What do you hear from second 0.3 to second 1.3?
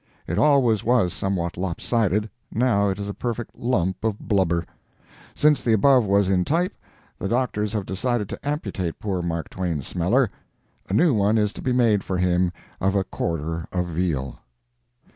always was